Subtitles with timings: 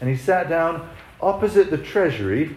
[0.00, 0.88] And he sat down
[1.20, 2.56] opposite the treasury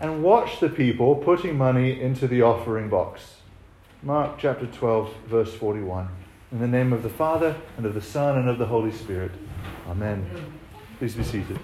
[0.00, 3.36] and watched the people putting money into the offering box.
[4.02, 6.08] Mark chapter 12, verse 41.
[6.52, 9.32] In the name of the Father, and of the Son, and of the Holy Spirit.
[9.88, 10.28] Amen.
[10.98, 11.58] Please be seated.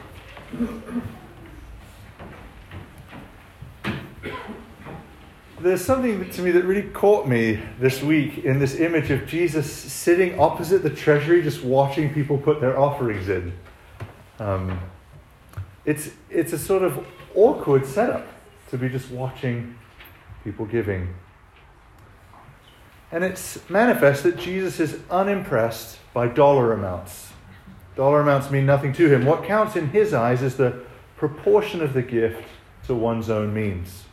[5.61, 9.71] There's something to me that really caught me this week in this image of Jesus
[9.71, 13.53] sitting opposite the treasury, just watching people put their offerings in.
[14.41, 14.81] Um,
[15.85, 18.27] it's, it's a sort of awkward setup
[18.71, 19.77] to be just watching
[20.45, 21.15] people giving.
[23.11, 27.33] And it's manifest that Jesus is unimpressed by dollar amounts.
[27.95, 29.27] Dollar amounts mean nothing to him.
[29.27, 30.83] What counts in his eyes is the
[31.17, 32.43] proportion of the gift
[32.87, 34.05] to one's own means.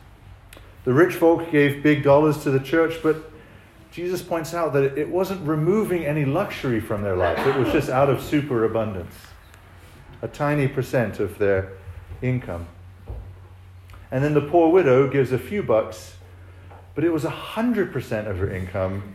[0.84, 3.30] The rich folk gave big dollars to the church, but
[3.90, 7.88] Jesus points out that it wasn't removing any luxury from their life, it was just
[7.88, 9.14] out of superabundance.
[10.22, 11.72] A tiny percent of their
[12.22, 12.66] income.
[14.10, 16.14] And then the poor widow gives a few bucks,
[16.94, 19.14] but it was a hundred percent of her income,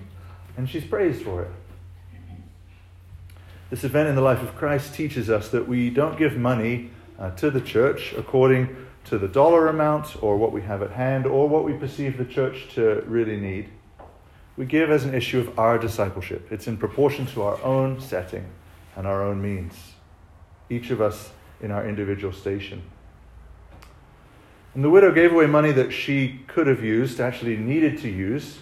[0.57, 1.51] and she's praised for it.
[3.69, 7.31] This event in the life of Christ teaches us that we don't give money uh,
[7.31, 11.49] to the church according to the dollar amount or what we have at hand or
[11.49, 13.69] what we perceive the church to really need.
[14.57, 16.47] We give as an issue of our discipleship.
[16.51, 18.45] It's in proportion to our own setting
[18.95, 19.73] and our own means,
[20.69, 22.81] each of us in our individual station.
[24.73, 28.59] And the widow gave away money that she could have used, actually needed to use,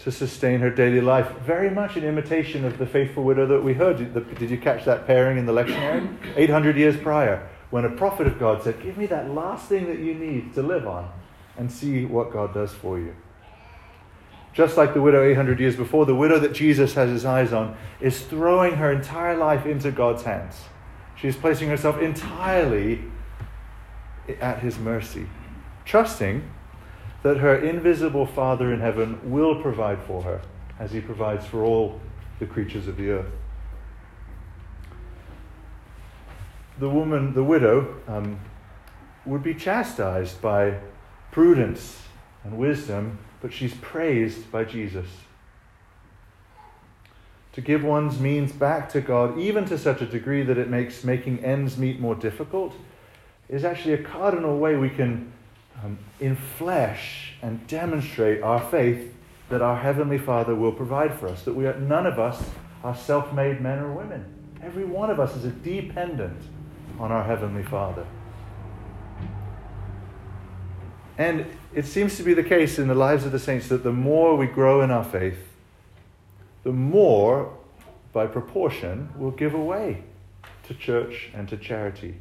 [0.00, 3.74] to sustain her daily life, very much in imitation of the faithful widow that we
[3.74, 3.96] heard.
[4.38, 6.16] Did you catch that pairing in the lectionary?
[6.36, 9.98] 800 years prior when a prophet of God said, Give me that last thing that
[9.98, 11.10] you need to live on
[11.56, 13.14] and see what God does for you.
[14.52, 17.76] Just like the widow 800 years before, the widow that Jesus has his eyes on
[18.00, 20.56] is throwing her entire life into God's hands.
[21.16, 23.02] She's placing herself entirely
[24.40, 25.26] at his mercy,
[25.84, 26.48] trusting
[27.22, 30.42] that her invisible Father in heaven will provide for her
[30.78, 32.00] as he provides for all
[32.38, 33.32] the creatures of the earth.
[36.78, 38.38] the woman, the widow, um,
[39.24, 40.78] would be chastised by
[41.32, 42.02] prudence
[42.44, 45.06] and wisdom, but she's praised by Jesus.
[47.56, 51.04] To give one's means back to God, even to such a degree that it makes
[51.04, 52.74] making ends meet more difficult,
[53.48, 55.32] is actually a cardinal way we can,
[55.82, 59.14] um, in flesh, and demonstrate our faith
[59.48, 62.44] that our Heavenly Father will provide for us, that we are, none of us
[62.84, 64.26] are self made men or women.
[64.62, 66.42] Every one of us is a dependent
[66.98, 68.06] on our Heavenly Father.
[71.16, 73.92] And it seems to be the case in the lives of the saints that the
[73.92, 75.38] more we grow in our faith,
[76.66, 77.56] the more,
[78.12, 80.02] by proportion, we'll give away
[80.64, 82.16] to church and to charity.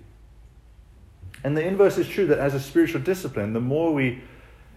[1.43, 4.21] And the inverse is true that as a spiritual discipline, the more we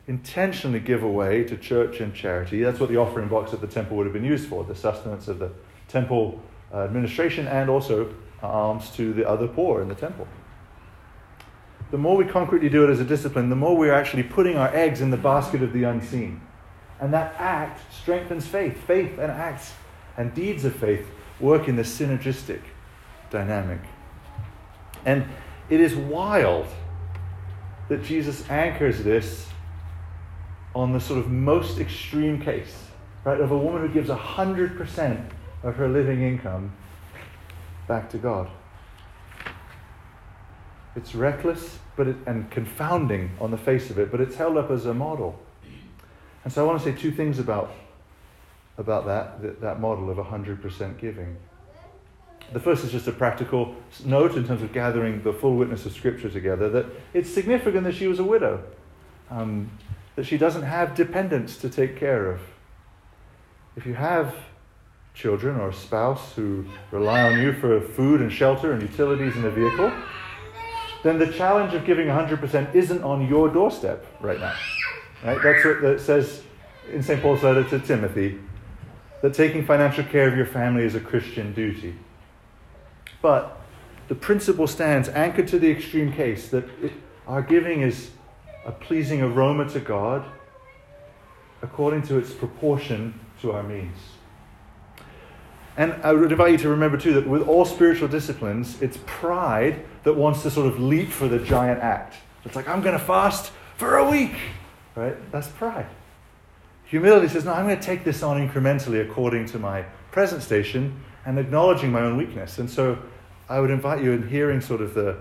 [0.07, 3.99] intentionally give away to church and charity, that's what the offering box at the temple
[3.99, 5.51] would have been used for the sustenance of the
[5.87, 6.41] temple
[6.73, 8.11] uh, administration and also
[8.43, 10.27] alms to the other poor in the temple.
[11.91, 14.75] The more we concretely do it as a discipline, the more we're actually putting our
[14.75, 16.41] eggs in the basket of the unseen.
[17.01, 18.77] And that act strengthens faith.
[18.87, 19.73] Faith and acts
[20.17, 21.07] and deeds of faith
[21.41, 22.61] work in this synergistic
[23.31, 23.81] dynamic.
[25.05, 25.27] And
[25.71, 26.67] it is wild
[27.89, 29.47] that Jesus anchors this
[30.75, 32.75] on the sort of most extreme case,
[33.25, 35.31] right, of a woman who gives 100%
[35.63, 36.73] of her living income
[37.87, 38.51] back to God.
[40.95, 44.71] It's reckless but it, and confounding on the face of it, but it's held up
[44.71, 45.39] as a model.
[46.45, 47.73] And so I want to say two things about,
[48.77, 51.37] about that, that, that model of 100% giving.
[52.53, 55.93] The first is just a practical note in terms of gathering the full witness of
[55.93, 58.63] Scripture together that it's significant that she was a widow,
[59.31, 59.71] um,
[60.17, 62.41] that she doesn't have dependents to take care of.
[63.77, 64.35] If you have
[65.15, 69.45] children or a spouse who rely on you for food and shelter and utilities and
[69.45, 69.93] a vehicle,
[71.03, 74.55] then the challenge of giving 100% isn't on your doorstep right now.
[75.25, 75.39] Right?
[75.43, 76.43] That's what says
[76.93, 77.21] in St.
[77.21, 78.39] Paul's letter to Timothy
[79.23, 81.97] that taking financial care of your family is a Christian duty.
[83.21, 83.61] But
[84.07, 86.93] the principle stands anchored to the extreme case that it,
[87.27, 88.11] our giving is
[88.65, 90.25] a pleasing aroma to God
[91.63, 93.97] according to its proportion to our means.
[95.77, 99.85] And I would invite you to remember too that with all spiritual disciplines, it's pride
[100.05, 102.17] that wants to sort of leap for the giant act.
[102.45, 104.35] It's like, I'm going to fast for a week,
[104.99, 105.33] right?
[105.33, 105.89] That's pride.
[106.87, 111.03] Humility says, no, I'm going to take this on incrementally according to my present station
[111.27, 112.59] and acknowledging my own weakness.
[112.59, 112.99] And so
[113.49, 115.19] I would invite you in hearing sort of the,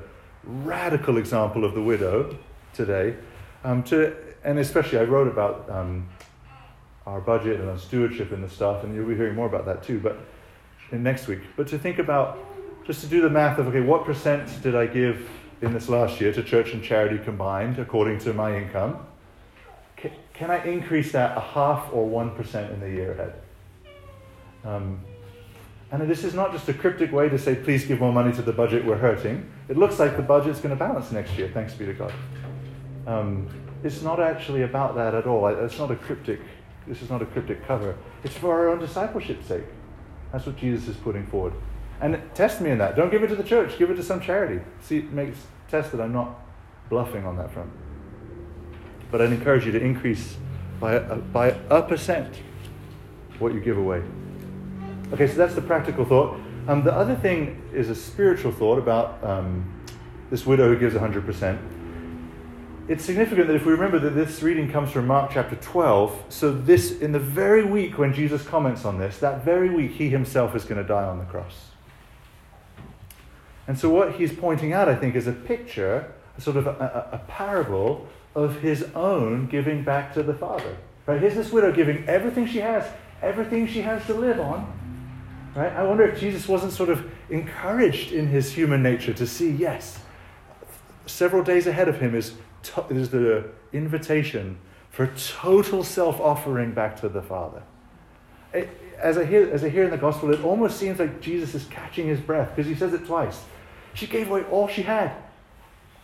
[0.47, 2.37] radical example of the widow
[2.73, 3.15] today.
[3.63, 6.07] Um, to, and especially, I wrote about um,
[7.05, 9.83] our budget and our stewardship and the stuff, and you'll be hearing more about that
[9.83, 9.99] too.
[9.99, 10.17] But
[10.91, 12.39] in next week, but to think about
[12.85, 15.29] just to do the math of okay, what percent did I give
[15.61, 19.05] in this last year to church and charity combined according to my income?
[20.37, 23.33] Can, I increase that a half or one percent in the year ahead?
[24.63, 24.99] Um,
[25.91, 28.41] and this is not just a cryptic way to say, please give more money to
[28.41, 29.49] the budget, we're hurting.
[29.69, 32.13] It looks like the budget's going to balance next year, thanks be to God.
[33.07, 33.47] Um,
[33.83, 35.47] it's not actually about that at all.
[35.47, 36.41] It's not a cryptic,
[36.85, 37.95] this is not a cryptic cover.
[38.23, 39.65] It's for our own discipleship's sake.
[40.31, 41.53] That's what Jesus is putting forward.
[42.01, 42.95] And test me in that.
[42.95, 44.61] Don't give it to the church, give it to some charity.
[44.81, 45.37] See, it makes
[45.69, 46.41] test that I'm not
[46.89, 47.71] bluffing on that front.
[49.11, 50.35] But I'd encourage you to increase
[50.79, 52.33] by a, by a percent
[53.39, 54.03] what you give away.
[55.13, 56.39] Okay, so that's the practical thought.
[56.67, 59.85] Um, the other thing is a spiritual thought about um,
[60.29, 61.57] this widow who gives 100%.
[62.89, 66.51] It's significant that if we remember that this reading comes from Mark chapter 12, so
[66.51, 70.55] this, in the very week when Jesus comments on this, that very week he himself
[70.55, 71.71] is going to die on the cross.
[73.67, 77.09] And so what he's pointing out, I think, is a picture, a sort of a,
[77.11, 80.77] a, a parable of his own giving back to the Father.
[81.05, 81.19] Right?
[81.19, 82.85] Here's this widow giving everything she has,
[83.21, 84.77] everything she has to live on,
[85.57, 85.73] Right?
[85.73, 89.97] I wonder if Jesus wasn't sort of encouraged in his human nature to see, yes,
[91.07, 93.43] several days ahead of him is, to- is the
[93.73, 94.59] invitation
[94.91, 97.63] for total self offering back to the Father.
[98.53, 98.69] It,
[98.99, 101.65] as, I hear, as I hear in the gospel, it almost seems like Jesus is
[101.71, 103.43] catching his breath because he says it twice.
[103.95, 105.11] She gave away all she had,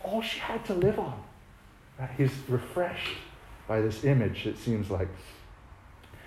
[0.01, 1.21] all she had to live on.
[2.17, 3.17] He's refreshed
[3.67, 5.07] by this image, it seems like.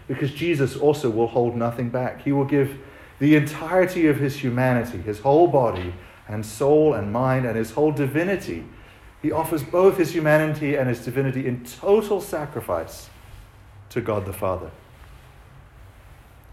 [0.08, 2.23] Because Jesus also will hold nothing back.
[2.23, 2.78] He will give
[3.19, 5.94] the entirety of his humanity, his whole body
[6.28, 8.64] and soul and mind, and his whole divinity.
[9.23, 13.08] He offers both his humanity and his divinity in total sacrifice
[13.90, 14.70] to God the Father.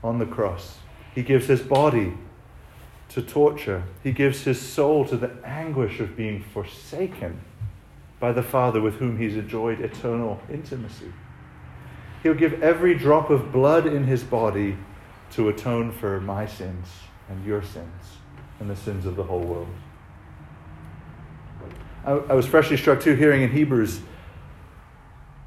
[0.04, 0.78] On the cross,
[1.14, 2.14] he gives his body
[3.10, 7.40] to torture, he gives his soul to the anguish of being forsaken
[8.24, 11.12] by the Father with whom he's enjoyed eternal intimacy.
[12.24, 14.78] He'll give every drop of blood in his body
[15.31, 16.88] to atone for my sins
[17.28, 18.16] and your sins
[18.62, 19.68] and the sins of the whole world.
[22.06, 24.00] I, I was freshly struck too hearing in Hebrews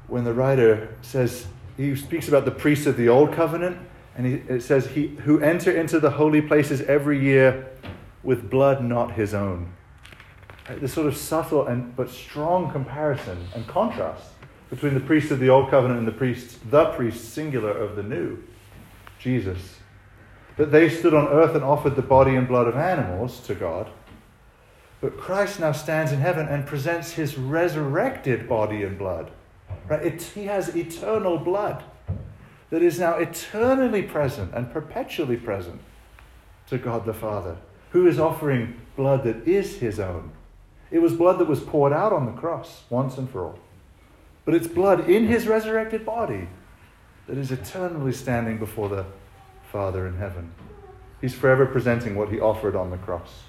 [0.05, 1.47] when the writer says,
[1.77, 3.79] he speaks about the priests of the old covenant,
[4.15, 7.71] and he, it says, he, who enter into the holy places every year
[8.21, 9.73] with blood not his own.
[10.69, 14.31] This sort of subtle and but strong comparison and contrast
[14.69, 18.03] between the priests of the old covenant and the priests, the priest singular of the
[18.03, 18.43] new,
[19.19, 19.77] Jesus
[20.57, 23.89] that they stood on earth and offered the body and blood of animals to God.
[24.99, 29.31] But Christ now stands in heaven and presents his resurrected body and blood.
[29.87, 30.03] Right?
[30.03, 31.83] It, he has eternal blood
[32.71, 35.79] that is now eternally present and perpetually present
[36.69, 37.57] to God the Father,
[37.91, 40.31] who is offering blood that is his own.
[40.91, 43.59] It was blood that was poured out on the cross once and for all.
[44.45, 46.47] But it's blood in his resurrected body
[47.27, 49.05] that is eternally standing before the
[49.71, 50.53] Father in heaven.
[51.19, 53.43] He's forever presenting what he offered on the cross.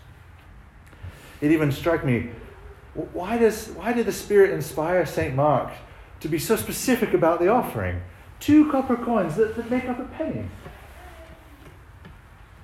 [1.41, 2.31] It even struck me
[3.13, 5.35] why, does, why did the Spirit inspire St.
[5.35, 5.71] Mark
[6.21, 8.01] to be so specific about the offering?
[8.41, 10.49] Two copper coins that, that make up a penny.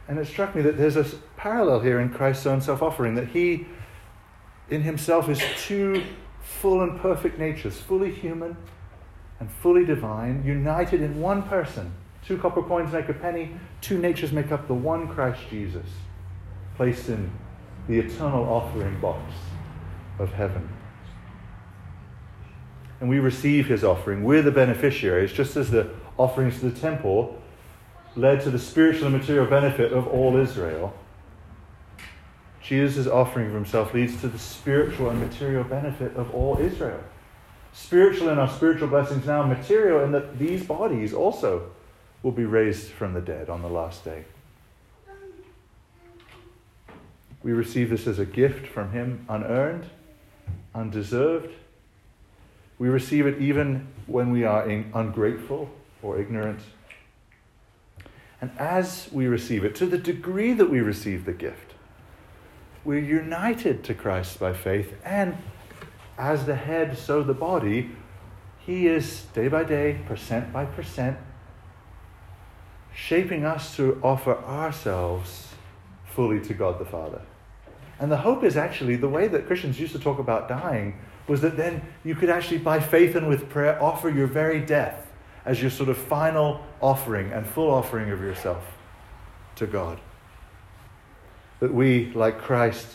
[0.08, 1.04] And it struck me that there's a
[1.36, 3.66] parallel here in Christ's own self offering, that he
[4.70, 6.02] in himself is two
[6.40, 8.56] full and perfect natures, fully human
[9.40, 11.92] and fully divine, united in one person.
[12.24, 15.86] Two copper coins make a penny, two natures make up the one Christ Jesus,
[16.76, 17.30] placed in
[17.88, 19.20] the eternal offering box
[20.18, 20.68] of heaven.
[23.00, 24.24] And we receive his offering.
[24.24, 27.38] We're the beneficiaries, just as the offerings to the temple
[28.16, 30.94] led to the spiritual and material benefit of all Israel.
[32.64, 37.00] Jesus' offering of himself leads to the spiritual and material benefit of all Israel.
[37.74, 41.70] Spiritual in our spiritual blessings now, material in that these bodies also
[42.22, 44.24] will be raised from the dead on the last day.
[47.42, 49.84] We receive this as a gift from Him, unearned,
[50.74, 51.52] undeserved.
[52.78, 55.70] We receive it even when we are ungrateful
[56.02, 56.60] or ignorant.
[58.40, 61.73] And as we receive it, to the degree that we receive the gift,
[62.84, 65.36] we're united to Christ by faith, and
[66.18, 67.90] as the head, so the body,
[68.58, 71.18] He is day by day, percent by percent,
[72.94, 75.48] shaping us to offer ourselves
[76.04, 77.22] fully to God the Father.
[77.98, 81.40] And the hope is actually the way that Christians used to talk about dying was
[81.40, 85.10] that then you could actually, by faith and with prayer, offer your very death
[85.44, 88.64] as your sort of final offering and full offering of yourself
[89.56, 90.00] to God.
[91.60, 92.86] That we, like Christ,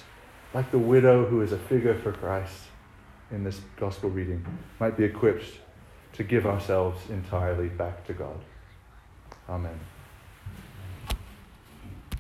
[0.54, 2.64] like the widow who is a figure for Christ
[3.32, 4.46] in this gospel reading,
[4.80, 5.46] might be equipped
[6.14, 8.40] to give ourselves entirely back to God.
[9.48, 9.80] Amen.